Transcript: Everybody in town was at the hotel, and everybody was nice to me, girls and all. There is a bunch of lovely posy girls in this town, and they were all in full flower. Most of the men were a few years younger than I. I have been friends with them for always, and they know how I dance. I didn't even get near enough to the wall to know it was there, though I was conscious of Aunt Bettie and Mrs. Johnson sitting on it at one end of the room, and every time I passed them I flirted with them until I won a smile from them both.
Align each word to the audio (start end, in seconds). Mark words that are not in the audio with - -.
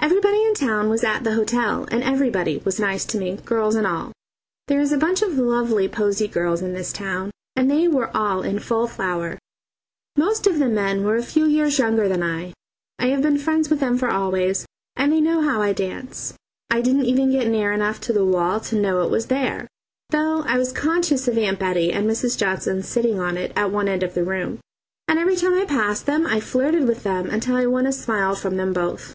Everybody 0.00 0.42
in 0.42 0.54
town 0.54 0.88
was 0.88 1.04
at 1.04 1.22
the 1.22 1.34
hotel, 1.34 1.86
and 1.90 2.02
everybody 2.02 2.56
was 2.64 2.80
nice 2.80 3.04
to 3.04 3.18
me, 3.18 3.36
girls 3.44 3.74
and 3.74 3.86
all. 3.86 4.10
There 4.68 4.80
is 4.80 4.90
a 4.90 4.96
bunch 4.96 5.20
of 5.20 5.36
lovely 5.36 5.86
posy 5.86 6.26
girls 6.28 6.62
in 6.62 6.72
this 6.72 6.94
town, 6.94 7.30
and 7.54 7.70
they 7.70 7.86
were 7.86 8.08
all 8.16 8.40
in 8.40 8.58
full 8.58 8.86
flower. 8.86 9.38
Most 10.16 10.46
of 10.46 10.58
the 10.58 10.66
men 10.70 11.04
were 11.04 11.16
a 11.16 11.22
few 11.22 11.44
years 11.44 11.78
younger 11.78 12.08
than 12.08 12.22
I. 12.22 12.54
I 12.98 13.08
have 13.08 13.20
been 13.20 13.36
friends 13.36 13.68
with 13.68 13.80
them 13.80 13.98
for 13.98 14.08
always, 14.10 14.64
and 14.96 15.12
they 15.12 15.20
know 15.20 15.42
how 15.42 15.60
I 15.60 15.74
dance. 15.74 16.32
I 16.70 16.80
didn't 16.80 17.04
even 17.04 17.30
get 17.30 17.46
near 17.46 17.70
enough 17.74 18.00
to 18.00 18.14
the 18.14 18.24
wall 18.24 18.60
to 18.60 18.80
know 18.80 19.02
it 19.02 19.10
was 19.10 19.26
there, 19.26 19.66
though 20.08 20.42
I 20.46 20.56
was 20.56 20.72
conscious 20.72 21.28
of 21.28 21.36
Aunt 21.36 21.58
Bettie 21.58 21.92
and 21.92 22.08
Mrs. 22.08 22.38
Johnson 22.38 22.82
sitting 22.82 23.20
on 23.20 23.36
it 23.36 23.52
at 23.54 23.70
one 23.70 23.88
end 23.88 24.02
of 24.02 24.14
the 24.14 24.24
room, 24.24 24.60
and 25.06 25.18
every 25.18 25.36
time 25.36 25.52
I 25.52 25.66
passed 25.66 26.06
them 26.06 26.26
I 26.26 26.40
flirted 26.40 26.88
with 26.88 27.02
them 27.02 27.28
until 27.28 27.56
I 27.56 27.66
won 27.66 27.84
a 27.86 27.92
smile 27.92 28.34
from 28.34 28.56
them 28.56 28.72
both. 28.72 29.12